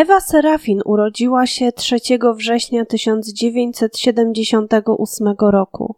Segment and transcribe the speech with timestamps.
[0.00, 1.96] Ewa Serafin urodziła się 3
[2.34, 5.94] września 1978 roku.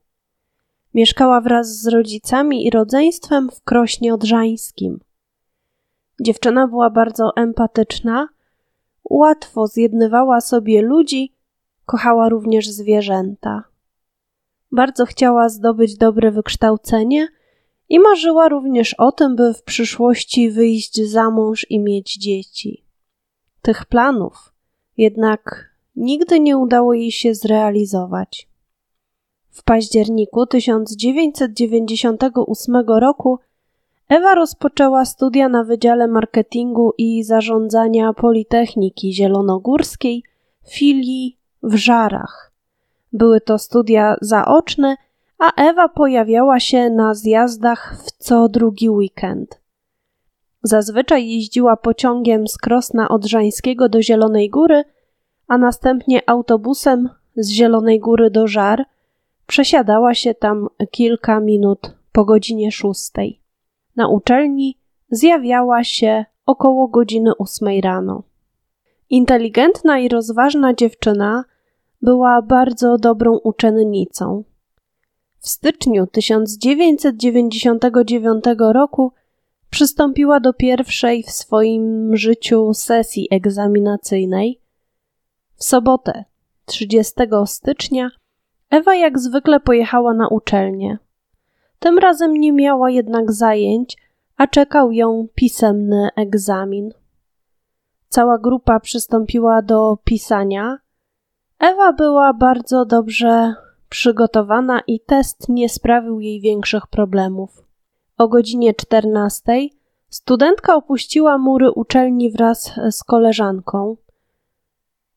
[0.95, 5.00] Mieszkała wraz z rodzicami i rodzeństwem w Krośnie Odrzańskim.
[6.21, 8.29] Dziewczyna była bardzo empatyczna,
[9.11, 11.34] łatwo zjednywała sobie ludzi,
[11.86, 13.64] kochała również zwierzęta.
[14.72, 17.28] Bardzo chciała zdobyć dobre wykształcenie
[17.88, 22.89] i marzyła również o tym, by w przyszłości wyjść za mąż i mieć dzieci.
[23.62, 24.52] Tych planów
[24.96, 28.48] jednak nigdy nie udało jej się zrealizować.
[29.50, 33.38] W październiku 1998 roku
[34.09, 40.22] Ewa rozpoczęła studia na Wydziale Marketingu i Zarządzania Politechniki Zielonogórskiej
[40.69, 42.52] filii w Żarach.
[43.12, 44.97] Były to studia zaoczne,
[45.38, 49.59] a Ewa pojawiała się na zjazdach w co drugi weekend.
[50.62, 54.84] Zazwyczaj jeździła pociągiem z Krosna Odrzańskiego do Zielonej Góry,
[55.48, 58.84] a następnie autobusem z Zielonej Góry do Żar.
[59.47, 63.41] Przesiadała się tam kilka minut po godzinie szóstej.
[63.97, 64.78] Na uczelni
[65.11, 68.22] zjawiała się około godziny ósmej rano.
[69.11, 71.44] Inteligentna i rozważna dziewczyna
[72.03, 74.44] była bardzo dobrą uczennicą.
[75.38, 79.12] W styczniu 1999 roku
[79.70, 84.60] przystąpiła do pierwszej w swoim życiu sesji egzaminacyjnej.
[85.54, 86.24] W sobotę
[86.64, 87.12] 30
[87.46, 88.10] stycznia
[88.70, 90.98] Ewa jak zwykle pojechała na uczelnię.
[91.78, 93.96] Tym razem nie miała jednak zajęć,
[94.36, 96.91] a czekał ją pisemny egzamin.
[98.08, 100.78] Cała grupa przystąpiła do pisania.
[101.58, 103.54] Ewa była bardzo dobrze
[103.88, 107.69] przygotowana i test nie sprawił jej większych problemów.
[108.20, 109.42] O godzinie 14
[110.08, 113.96] studentka opuściła mury uczelni wraz z koleżanką.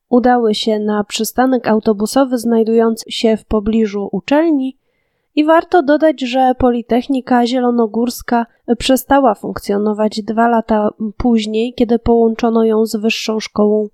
[0.09, 4.77] Udały się na przystanek autobusowy znajdujący się w pobliżu uczelni
[5.35, 8.45] i warto dodać, że Politechnika Zielonogórska
[8.77, 13.87] przestała funkcjonować dwa lata później, kiedy połączono ją z Wyższą Szkołą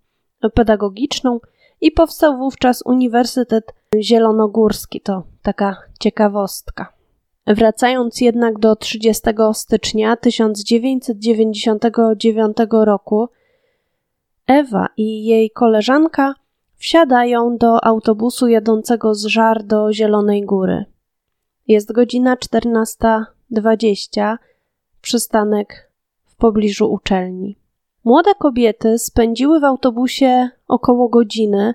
[0.54, 1.40] Pedagogiczną
[1.82, 5.02] i powstał wówczas Uniwersytet Zielonogórski.
[5.02, 6.99] To taka ciekawostka.
[7.48, 9.22] Wracając jednak do 30
[9.54, 13.30] stycznia 1999 roku,
[14.48, 16.36] Ewa i jej koleżanka
[16.76, 20.86] wsiadają do autobusu jadącego z Żar do Zielonej Góry.
[21.68, 24.38] Jest godzina 14.20,
[25.02, 25.92] przystanek
[26.26, 27.56] w pobliżu uczelni.
[28.04, 31.74] Młode kobiety spędziły w autobusie około godziny,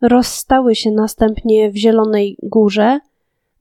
[0.00, 3.00] rozstały się następnie w Zielonej Górze,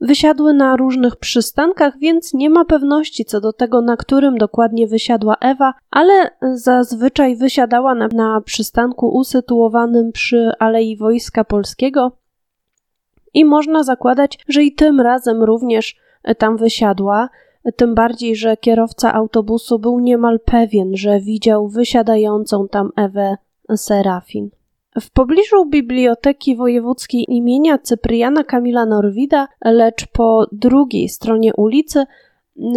[0.04, 5.36] wysiadły na różnych przystankach, więc nie ma pewności co do tego, na którym dokładnie wysiadła
[5.42, 12.12] Ewa, ale zazwyczaj wysiadała na, na przystanku usytuowanym przy Alei Wojska Polskiego
[13.34, 15.96] i można zakładać, że i tym razem również
[16.38, 17.30] tam wysiadła.
[17.76, 23.38] Tym bardziej, że kierowca autobusu był niemal pewien, że widział wysiadającą tam Ewę
[23.76, 24.50] Serafin.
[25.02, 32.06] W pobliżu Biblioteki Wojewódzkiej imienia Cypriana Kamila Norwida, lecz po drugiej stronie ulicy,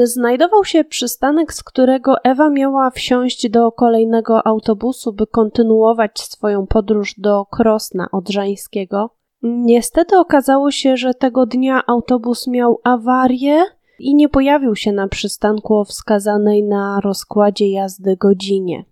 [0.02, 7.14] znajdował się przystanek, z którego Ewa miała wsiąść do kolejnego autobusu, by kontynuować swoją podróż
[7.18, 9.10] do Krosna Odrzańskiego.
[9.42, 13.64] Niestety okazało się, że tego dnia autobus miał awarię
[13.98, 18.84] i nie pojawił się na przystanku o wskazanej na rozkładzie jazdy godzinie.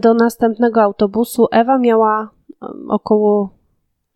[0.00, 2.35] Do następnego autobusu Ewa miała
[2.88, 3.50] około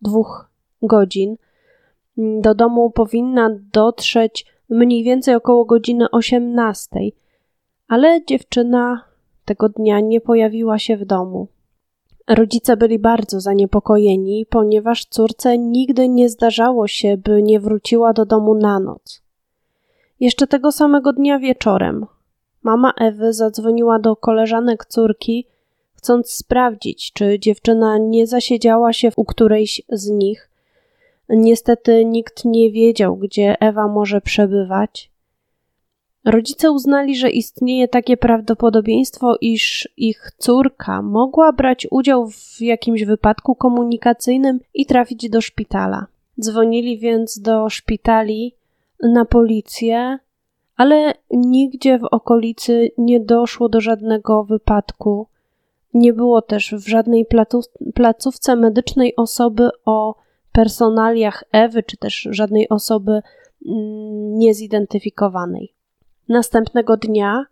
[0.01, 0.49] dwóch
[0.81, 1.35] godzin.
[2.17, 6.89] Do domu powinna dotrzeć mniej więcej około godziny 18,
[7.87, 9.03] ale dziewczyna
[9.45, 11.47] tego dnia nie pojawiła się w domu.
[12.27, 18.55] Rodzice byli bardzo zaniepokojeni, ponieważ córce nigdy nie zdarzało się, by nie wróciła do domu
[18.55, 19.21] na noc.
[20.19, 22.05] Jeszcze tego samego dnia wieczorem
[22.63, 25.47] mama Ewy zadzwoniła do koleżanek córki,
[26.01, 30.49] chcąc sprawdzić, czy dziewczyna nie zasiedziała się u którejś z nich.
[31.29, 35.11] Niestety nikt nie wiedział, gdzie Ewa może przebywać.
[36.25, 43.55] Rodzice uznali, że istnieje takie prawdopodobieństwo, iż ich córka mogła brać udział w jakimś wypadku
[43.55, 46.05] komunikacyjnym i trafić do szpitala.
[46.39, 48.53] Dzwonili więc do szpitali
[49.03, 50.19] na policję,
[50.77, 55.27] ale nigdzie w okolicy nie doszło do żadnego wypadku.
[55.93, 57.25] Nie było też w żadnej
[57.95, 60.15] placówce medycznej osoby o
[60.51, 63.23] personaliach Ewy, czy też żadnej osoby mm,
[64.35, 65.73] niezidentyfikowanej.
[66.29, 67.45] Następnego dnia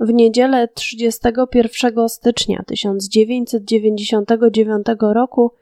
[0.00, 5.52] W niedzielę 31 stycznia 1999 roku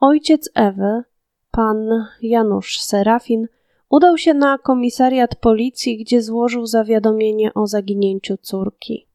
[0.00, 1.02] ojciec Ewy,
[1.50, 3.48] pan Janusz Serafin,
[3.90, 9.06] udał się na komisariat policji, gdzie złożył zawiadomienie o zaginięciu córki.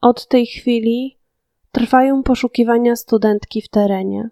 [0.00, 1.21] Od tej chwili
[1.72, 4.30] trwają poszukiwania studentki w terenie.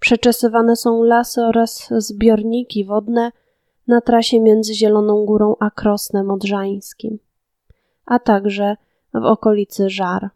[0.00, 3.32] Przeczesywane są lasy oraz zbiorniki wodne
[3.86, 7.18] na trasie między Zieloną Górą a Krosnem Odrzańskim,
[8.06, 8.76] a także
[9.14, 10.30] w okolicy Żar.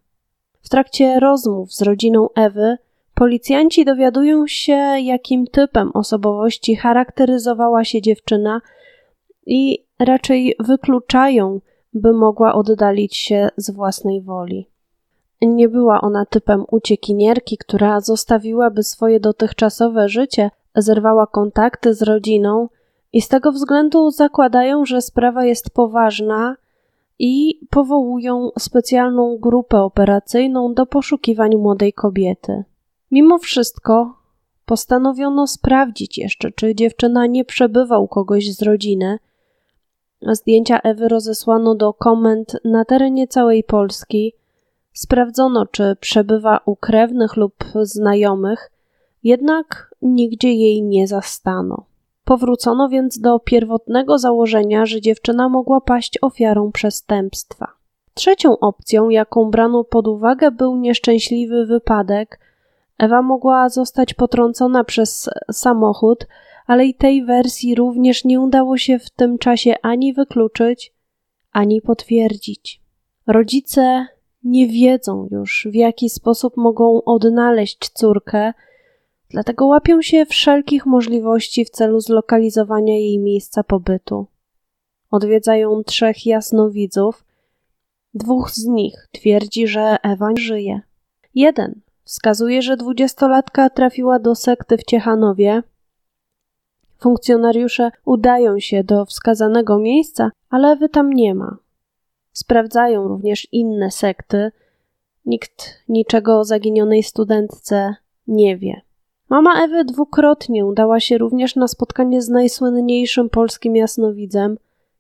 [0.63, 2.77] W trakcie rozmów z rodziną Ewy
[3.15, 8.61] policjanci dowiadują się, jakim typem osobowości charakteryzowała się dziewczyna
[9.47, 11.61] i raczej wykluczają,
[11.95, 14.69] by mogła oddalić się z własnej woli.
[15.43, 22.69] Nie była ona typem uciekinierki, która zostawiłaby swoje dotychczasowe życie, zerwała kontakty z rodziną
[23.13, 26.57] i z tego względu zakładają, że sprawa jest poważna
[27.19, 32.65] i powołują specjalną grupę operacyjną do poszukiwań młodej kobiety.
[33.11, 34.15] Mimo wszystko
[34.67, 39.19] postanowiono sprawdzić jeszcze, czy dziewczyna nie przebywa u kogoś z rodziny.
[40.23, 44.33] Zdjęcia Ewy rozesłano do komend na terenie całej Polski.
[44.99, 48.71] Sprawdzono, czy przebywa u krewnych lub znajomych,
[49.23, 51.85] jednak nigdzie jej nie zastano.
[52.25, 57.67] Powrócono więc do pierwotnego założenia, że dziewczyna mogła paść ofiarą przestępstwa.
[58.15, 62.41] Trzecią opcją, jaką brano pod uwagę, był nieszczęśliwy wypadek.
[62.99, 66.27] Ewa mogła zostać potrącona przez samochód,
[66.67, 70.93] ale i tej wersji również nie udało się w tym czasie ani wykluczyć,
[71.53, 72.81] ani potwierdzić.
[73.27, 74.07] Rodzice
[74.43, 78.53] nie wiedzą już, w jaki sposób mogą odnaleźć córkę,
[79.31, 84.27] dlatego łapią się wszelkich możliwości w celu zlokalizowania jej miejsca pobytu.
[85.11, 87.25] Odwiedzają trzech jasnowidzów.
[88.15, 90.81] Dwóch z nich twierdzi, że Ewa żyje.
[91.35, 95.63] Jeden wskazuje, że dwudziestolatka trafiła do sekty w Ciechanowie.
[96.99, 101.57] Funkcjonariusze udają się do wskazanego miejsca, ale Ewy tam nie ma.
[102.39, 104.53] Sprawdzają również inne sekty.
[105.27, 107.95] Nikt niczego o zaginionej studentce
[108.27, 108.81] nie wie.
[109.29, 114.59] Mama Ewy dwukrotnie udała się również na spotkanie z najsłynniejszym polskim jasnowidzem,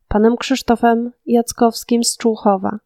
[0.08, 2.79] panem Krzysztofem Jackowskim z Człuchowa.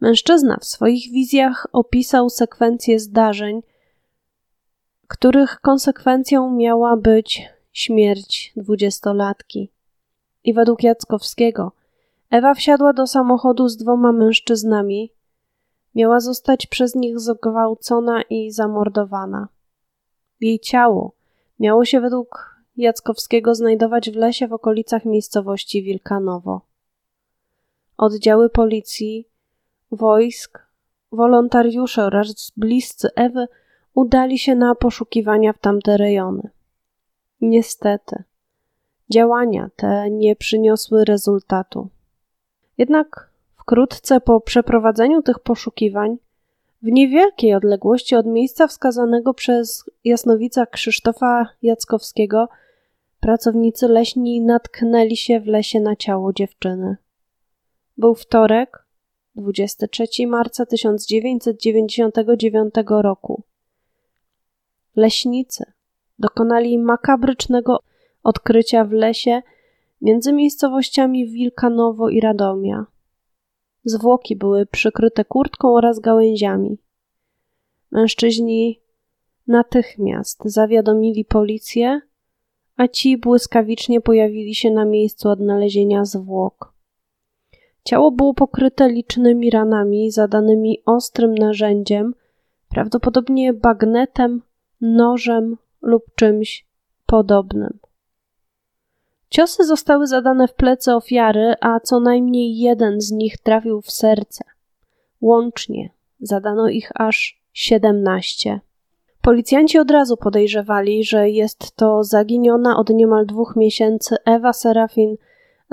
[0.00, 3.62] Mężczyzna w swoich wizjach opisał sekwencję zdarzeń,
[5.08, 7.42] których konsekwencją miała być
[7.72, 9.70] śmierć dwudziestolatki.
[10.44, 11.72] I według Jackowskiego
[12.30, 15.12] Ewa wsiadła do samochodu z dwoma mężczyznami.
[15.94, 19.48] Miała zostać przez nich zgwałcona i zamordowana.
[20.40, 21.12] Jej ciało
[21.58, 26.60] miało się według Jackowskiego znajdować w lesie w okolicach miejscowości Wilkanowo.
[27.96, 29.28] Oddziały policji,
[29.92, 30.66] wojsk,
[31.12, 33.46] wolontariusze oraz bliscy Ewy
[33.94, 36.50] udali się na poszukiwania w tamte rejony.
[37.40, 38.24] Niestety,
[39.10, 41.88] działania te nie przyniosły rezultatu.
[42.80, 46.16] Jednak wkrótce po przeprowadzeniu tych poszukiwań
[46.82, 52.48] w niewielkiej odległości od miejsca wskazanego przez jasnowica Krzysztofa Jackowskiego
[53.20, 56.96] pracownicy leśni natknęli się w lesie na ciało dziewczyny.
[57.96, 58.84] Był wtorek,
[59.34, 63.42] 23 marca 1999 roku.
[64.96, 65.64] Leśnicy
[66.18, 67.78] dokonali makabrycznego
[68.22, 69.42] odkrycia w lesie
[70.00, 72.86] między miejscowościami Wilkanowo i Radomia.
[73.84, 76.78] Zwłoki były przykryte kurtką oraz gałęziami.
[77.90, 78.80] Mężczyźni
[79.46, 82.00] natychmiast zawiadomili policję,
[82.76, 86.74] a ci błyskawicznie pojawili się na miejscu odnalezienia zwłok.
[87.84, 92.14] Ciało było pokryte licznymi ranami zadanymi ostrym narzędziem,
[92.68, 94.42] prawdopodobnie bagnetem,
[94.80, 96.66] nożem lub czymś
[97.06, 97.78] podobnym.
[99.30, 104.44] Ciosy zostały zadane w plecy ofiary, a co najmniej jeden z nich trafił w serce.
[105.20, 108.60] Łącznie zadano ich aż siedemnaście.
[109.22, 115.16] Policjanci od razu podejrzewali, że jest to zaginiona od niemal dwóch miesięcy Ewa Serafin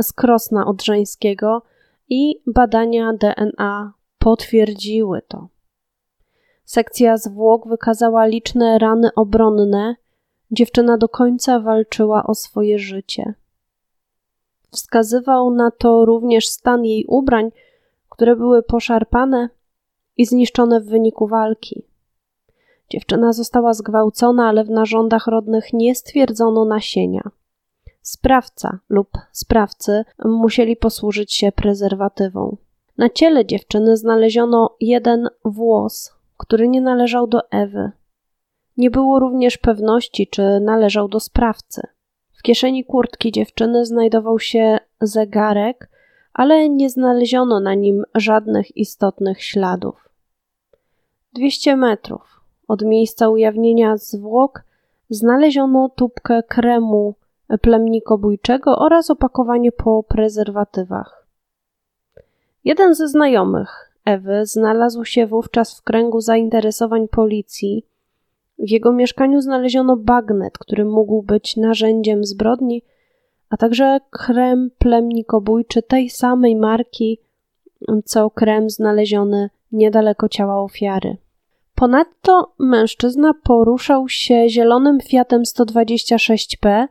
[0.02, 1.62] z Krosna Odrzańskiego
[2.10, 5.48] i badania DNA potwierdziły to.
[6.66, 9.96] Sekcja zwłok wykazała liczne rany obronne.
[10.52, 13.34] Dziewczyna do końca walczyła o swoje życie.
[14.72, 17.52] Wskazywał na to również stan jej ubrań,
[18.10, 19.50] które były poszarpane
[20.18, 21.84] i zniszczone w wyniku walki.
[22.90, 27.32] Dziewczyna została zgwałcona, ale w narządach rodnych nie stwierdzono nasienia.
[28.02, 32.58] Sprawca lub sprawcy musieli posłużyć się prezerwatywą.
[32.98, 37.92] Na ciele dziewczyny znaleziono jeden włos, który nie należał do Ewy.
[38.78, 41.82] Nie było również pewności, czy należał do sprawcy.
[42.48, 45.90] Kieszeni kurtki dziewczyny znajdował się zegarek,
[46.34, 50.10] ale nie znaleziono na nim żadnych istotnych śladów.
[51.34, 54.64] 200 metrów od miejsca ujawnienia zwłok
[55.10, 57.16] znaleziono tubkę kremu
[57.62, 61.28] plemnikobójczego oraz opakowanie po prezerwatywach.
[62.64, 67.86] Jeden ze znajomych Ewy znalazł się wówczas w kręgu zainteresowań policji.
[68.60, 72.84] W jego mieszkaniu znaleziono bagnet, który mógł być narzędziem zbrodni,
[73.50, 77.20] a także krem plemnikobójczy tej samej marki,
[78.06, 81.18] co krem znaleziony niedaleko ciała ofiary.
[81.76, 86.88] Ponadto mężczyzna poruszał się zielonym Fiatem 126P,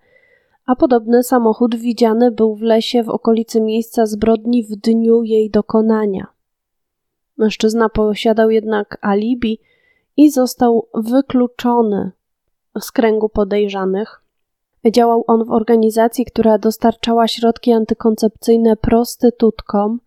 [0.67, 6.27] a podobny samochód widziany był w lesie w okolicy miejsca zbrodni w dniu jej dokonania.
[7.37, 9.61] Mężczyzna posiadał jednak alibi
[10.17, 12.13] i został wykluczony
[12.81, 14.23] z kręgu podejrzanych.
[14.93, 20.01] Działał on w organizacji, która dostarczała środki antykoncepcyjne prostytutkom.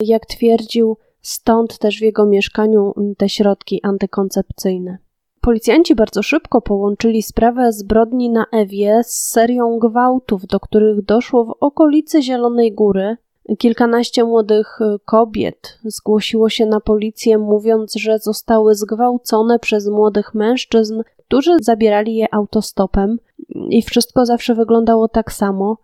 [0.00, 4.98] Jak twierdził, stąd też w jego mieszkaniu te środki antykoncepcyjne.
[5.40, 11.54] Policjanci bardzo szybko połączyli sprawę zbrodni na Ewie z serią gwałtów, do których doszło w
[11.60, 13.16] okolicy Zielonej Góry.
[13.58, 21.56] Kilkanaście młodych kobiet zgłosiło się na policję, mówiąc, że zostały zgwałcone przez młodych mężczyzn, którzy
[21.60, 25.76] zabierali je autostopem, i wszystko zawsze wyglądało tak samo.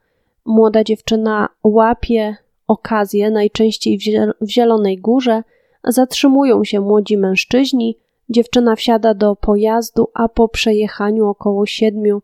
[0.45, 2.37] Młoda dziewczyna łapie
[2.69, 3.99] okazję, najczęściej
[4.41, 5.43] w Zielonej Górze,
[5.85, 7.97] zatrzymują się młodzi mężczyźni,
[8.33, 12.21] Dziewczyna wsiada do pojazdu, a po przejechaniu około 7-8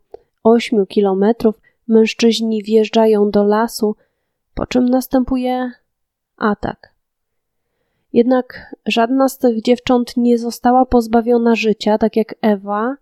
[0.87, 3.95] kilometrów mężczyźni wjeżdżają do lasu,
[4.59, 5.71] po czym następuje
[6.37, 6.93] atak.
[8.13, 12.95] Jednak żadna z tych dziewcząt nie została pozbawiona życia, tak jak Ewa.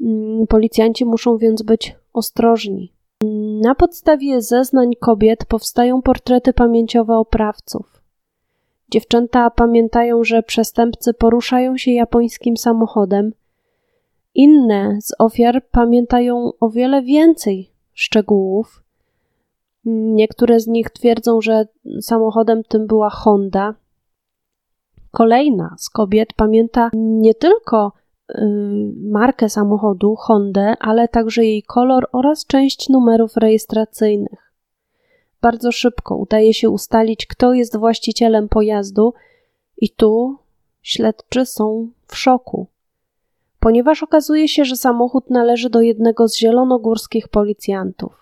[0.00, 2.92] Mm, policjanci muszą więc być ostrożni.
[3.62, 8.02] Na podstawie zeznań kobiet powstają portrety pamięciowe oprawców.
[8.90, 13.32] Dziewczęta pamiętają, że przestępcy poruszają się japońskim samochodem.
[14.34, 18.81] Inne z ofiar pamiętają o wiele więcej szczegółów.
[19.84, 21.66] Niektóre z nich twierdzą, że
[22.00, 23.74] samochodem tym była Honda.
[25.10, 27.92] Kolejna z kobiet pamięta nie tylko
[28.30, 28.34] y,
[29.10, 34.52] markę samochodu Hondę, ale także jej kolor oraz część numerów rejestracyjnych.
[35.40, 39.14] Bardzo szybko udaje się ustalić, kto jest właścicielem pojazdu,
[39.76, 40.38] i tu
[40.82, 42.66] śledczy są w szoku,
[43.60, 48.21] ponieważ okazuje się, że samochód należy do jednego z zielonogórskich policjantów.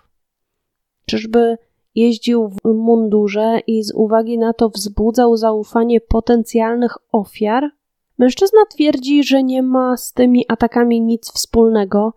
[1.10, 1.58] Czyżby
[1.94, 7.70] jeździł w mundurze i z uwagi na to wzbudzał zaufanie potencjalnych ofiar?
[8.18, 12.12] Mężczyzna twierdzi, że nie ma z tymi atakami nic wspólnego,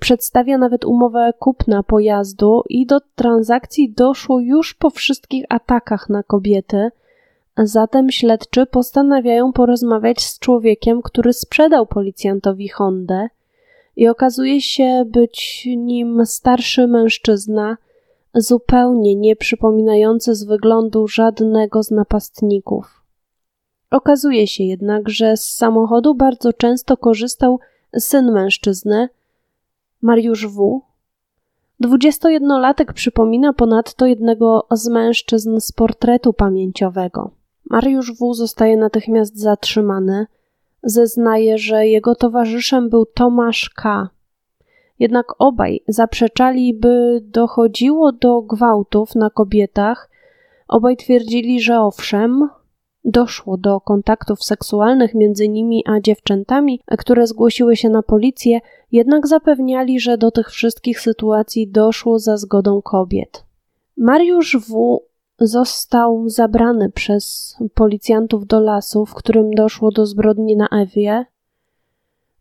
[0.00, 6.90] Przedstawia nawet umowę kupna pojazdu i do transakcji doszło już po wszystkich atakach na kobiety.
[7.56, 13.28] Zatem śledczy postanawiają porozmawiać z człowiekiem, który sprzedał policjantowi Hondę
[13.96, 17.76] i okazuje się być nim starszy mężczyzna,
[18.34, 23.04] zupełnie nie przypominający z wyglądu żadnego z napastników.
[23.90, 27.58] Okazuje się jednak, że z samochodu bardzo często korzystał
[27.98, 29.08] syn mężczyzny,
[30.02, 30.80] Mariusz W.
[31.84, 37.30] 21-latek przypomina ponadto jednego z mężczyzn z portretu pamięciowego.
[37.70, 38.34] Mariusz W.
[38.34, 40.26] zostaje natychmiast zatrzymany.
[40.82, 44.08] Zeznaje, że jego towarzyszem był Tomasz K.
[44.98, 50.10] Jednak obaj zaprzeczali, by dochodziło do gwałtów na kobietach.
[50.68, 52.48] Obaj twierdzili, że owszem,
[53.04, 58.60] doszło do kontaktów seksualnych między nimi a dziewczętami, które zgłosiły się na policję,
[58.92, 63.44] jednak zapewniali, że do tych wszystkich sytuacji doszło za zgodą kobiet.
[63.96, 65.00] Mariusz W.
[65.40, 71.24] został zabrany przez policjantów do lasu, w którym doszło do zbrodni na Ewie.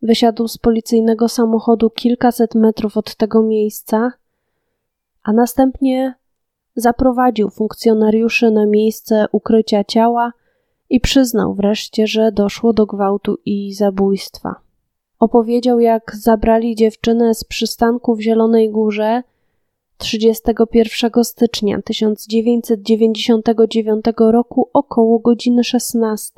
[0.01, 4.11] Wysiadł z policyjnego samochodu kilkaset metrów od tego miejsca,
[5.23, 6.13] a następnie
[6.75, 10.33] zaprowadził funkcjonariuszy na miejsce ukrycia ciała
[10.89, 14.55] i przyznał wreszcie, że doszło do gwałtu i zabójstwa.
[15.19, 19.23] Opowiedział, jak zabrali dziewczynę z przystanku w Zielonej Górze
[19.97, 26.33] 31 stycznia 1999 roku około godziny 16.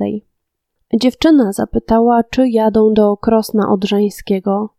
[0.94, 4.70] Dziewczyna zapytała, czy jadą do Krosna Odrzańskiego.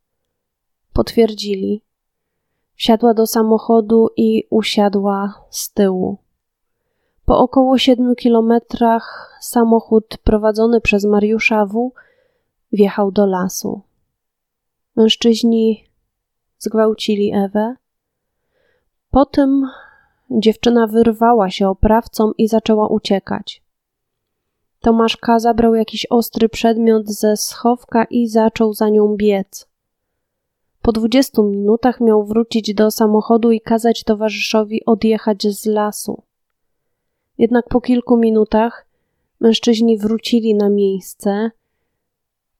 [0.92, 1.82] Potwierdzili.
[2.74, 6.18] Wsiadła do samochodu i usiadła z tyłu.
[7.24, 11.92] Po około siedmiu kilometrach samochód prowadzony przez Mariusza W.
[12.72, 13.80] wjechał do lasu.
[14.96, 15.84] Mężczyźni
[16.58, 17.76] zgwałcili Ewę.
[19.10, 19.66] Po tym
[20.30, 23.62] dziewczyna wyrwała się oprawcom i zaczęła uciekać.
[24.80, 25.38] Tomasz K.
[25.38, 29.68] zabrał jakiś ostry przedmiot ze schowka i zaczął za nią biec.
[30.82, 36.22] Po dwudziestu minutach miał wrócić do samochodu i kazać towarzyszowi odjechać z lasu.
[37.38, 38.86] Jednak po kilku minutach
[39.40, 41.50] mężczyźni wrócili na miejsce.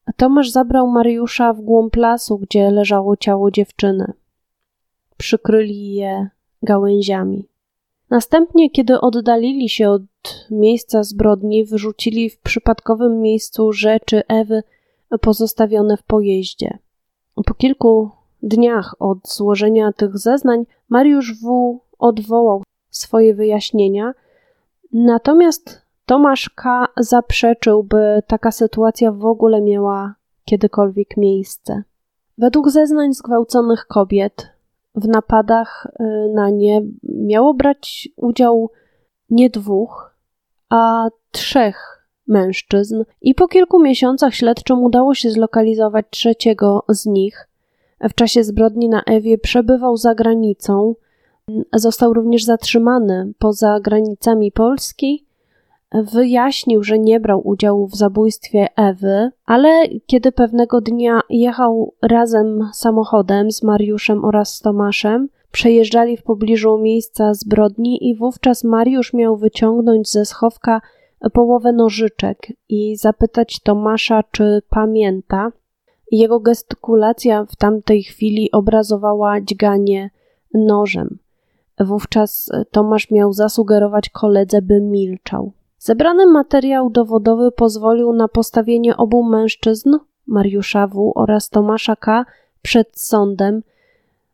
[0.06, 4.12] A Tomasz zabrał Mariusza w głąb lasu, gdzie leżało ciało dziewczyny.
[5.16, 6.28] Przykryli je
[6.62, 7.49] gałęziami.
[8.10, 10.02] Następnie, kiedy oddalili się od
[10.50, 14.62] miejsca zbrodni, wyrzucili w przypadkowym miejscu rzeczy Ewy
[15.20, 16.78] pozostawione w pojeździe.
[17.46, 18.10] Po kilku
[18.42, 21.78] dniach od złożenia tych zeznań Mariusz W.
[21.98, 24.12] odwołał swoje wyjaśnienia,
[24.92, 26.86] natomiast Tomasz K.
[26.96, 30.14] zaprzeczył, by taka sytuacja w ogóle miała
[30.44, 31.82] kiedykolwiek miejsce.
[32.38, 34.48] Według zeznań zgwałconych kobiet
[34.94, 38.70] w napadach y, na nie miało brać udział
[39.30, 40.14] nie dwóch,
[40.68, 47.48] a trzech mężczyzn, i po kilku miesiącach śledczym udało się zlokalizować trzeciego z nich.
[48.00, 50.94] W czasie zbrodni na Ewie przebywał za granicą.
[51.74, 55.26] Został również zatrzymany poza granicami Polski
[55.92, 63.50] wyjaśnił, że nie brał udziału w zabójstwie Ewy, ale kiedy pewnego dnia jechał razem samochodem
[63.50, 70.10] z Mariuszem oraz z Tomaszem, przejeżdżali w pobliżu miejsca zbrodni i wówczas Mariusz miał wyciągnąć
[70.10, 70.80] ze schowka
[71.32, 75.52] połowę nożyczek i zapytać Tomasza, czy pamięta.
[76.12, 80.10] Jego gestykulacja w tamtej chwili obrazowała dźganie
[80.54, 81.18] nożem.
[81.80, 85.52] Wówczas Tomasz miał zasugerować koledze, by milczał.
[85.82, 89.96] Zebrany materiał dowodowy pozwolił na postawienie obu mężczyzn,
[90.26, 91.12] Mariusza W.
[91.14, 92.26] oraz Tomasza K.,
[92.62, 93.62] przed sądem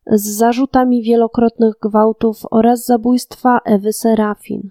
[0.07, 4.71] z zarzutami wielokrotnych gwałtów oraz zabójstwa Ewy Serafin.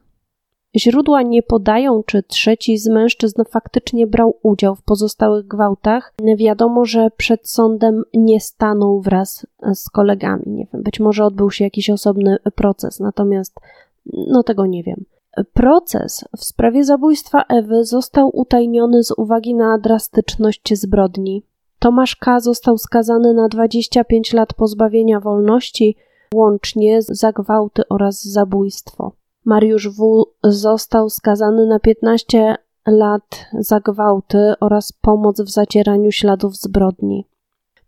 [0.76, 6.14] Źródła nie podają, czy trzeci z mężczyzn faktycznie brał udział w pozostałych gwałtach.
[6.38, 10.44] Wiadomo, że przed sądem nie stanął wraz z kolegami.
[10.48, 13.60] Nie wiem, być może odbył się jakiś osobny proces, natomiast
[14.06, 15.06] no tego nie wiem.
[15.54, 21.44] Proces w sprawie zabójstwa Ewy został utajniony z uwagi na drastyczność zbrodni.
[21.80, 22.40] Tomasz K.
[22.40, 25.96] został skazany na 25 lat pozbawienia wolności,
[26.34, 29.12] łącznie za gwałty oraz zabójstwo.
[29.46, 30.26] Mariusz W.
[30.44, 32.56] został skazany na 15
[32.88, 37.28] lat za gwałty oraz pomoc w zacieraniu śladów zbrodni.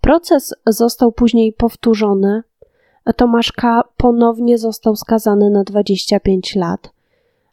[0.02, 2.44] Proces został później powtórzony.
[3.16, 3.84] Tomasz K.
[3.98, 6.97] ponownie został skazany na 25 lat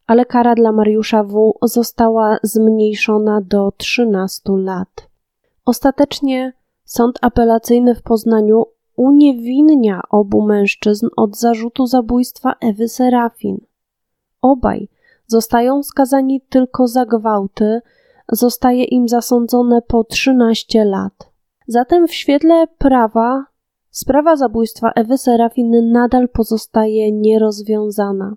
[0.07, 1.53] ale kara dla Mariusza W.
[1.63, 5.09] została zmniejszona do 13 lat.
[5.65, 6.53] Ostatecznie
[6.85, 8.65] sąd apelacyjny w Poznaniu
[8.97, 13.59] uniewinnia obu mężczyzn od zarzutu zabójstwa Ewy Serafin.
[14.43, 14.89] Obaj
[15.27, 17.81] zostają skazani tylko za gwałty,
[18.33, 21.31] zostaje im zasądzone po 13 lat.
[21.67, 23.47] Zatem w świetle prawa
[23.91, 28.37] sprawa zabójstwa Ewy Serafin nadal pozostaje nierozwiązana.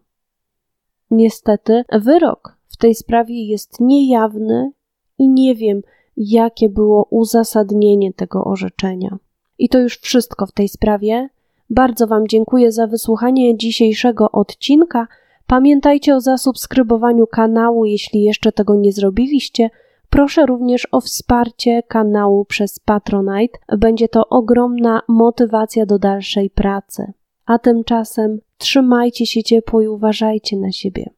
[1.11, 4.71] Niestety, wyrok w tej sprawie jest niejawny
[5.17, 5.81] i nie wiem,
[6.17, 9.17] jakie było uzasadnienie tego orzeczenia.
[9.59, 11.29] I to już wszystko w tej sprawie.
[11.69, 15.07] Bardzo Wam dziękuję za wysłuchanie dzisiejszego odcinka.
[15.47, 19.69] Pamiętajcie o zasubskrybowaniu kanału, jeśli jeszcze tego nie zrobiliście.
[20.09, 23.59] Proszę również o wsparcie kanału przez Patronite.
[23.77, 27.13] Będzie to ogromna motywacja do dalszej pracy.
[27.45, 31.09] A tymczasem trzymajcie się ciepło i uważajcie na siebie.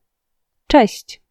[0.67, 1.21] Cześć!